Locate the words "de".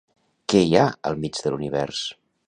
1.43-1.51